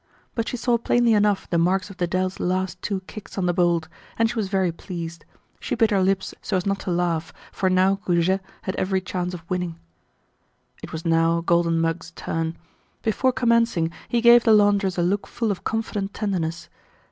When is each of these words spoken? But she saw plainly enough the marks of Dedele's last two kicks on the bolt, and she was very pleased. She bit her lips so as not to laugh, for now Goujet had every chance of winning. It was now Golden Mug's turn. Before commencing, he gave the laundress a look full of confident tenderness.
But 0.33 0.47
she 0.49 0.57
saw 0.57 0.79
plainly 0.79 1.13
enough 1.13 1.47
the 1.51 1.59
marks 1.59 1.91
of 1.91 1.97
Dedele's 1.97 2.39
last 2.39 2.81
two 2.81 3.01
kicks 3.01 3.37
on 3.37 3.45
the 3.45 3.53
bolt, 3.53 3.87
and 4.17 4.27
she 4.27 4.35
was 4.35 4.49
very 4.49 4.71
pleased. 4.71 5.25
She 5.59 5.75
bit 5.75 5.91
her 5.91 6.01
lips 6.01 6.33
so 6.41 6.57
as 6.57 6.65
not 6.65 6.79
to 6.79 6.89
laugh, 6.89 7.31
for 7.51 7.69
now 7.69 7.99
Goujet 8.07 8.41
had 8.63 8.75
every 8.77 8.99
chance 8.99 9.35
of 9.35 9.47
winning. 9.47 9.77
It 10.81 10.91
was 10.91 11.05
now 11.05 11.41
Golden 11.41 11.79
Mug's 11.79 12.09
turn. 12.15 12.57
Before 13.03 13.31
commencing, 13.31 13.91
he 14.09 14.21
gave 14.21 14.43
the 14.43 14.53
laundress 14.53 14.97
a 14.97 15.03
look 15.03 15.27
full 15.27 15.51
of 15.51 15.63
confident 15.63 16.15
tenderness. 16.15 16.67